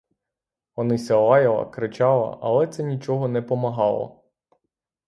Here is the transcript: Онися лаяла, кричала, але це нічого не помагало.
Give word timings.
Онися 0.75 1.17
лаяла, 1.19 1.65
кричала, 1.65 2.39
але 2.41 2.67
це 2.67 2.83
нічого 2.83 3.27
не 3.27 3.41
помагало. 3.41 4.23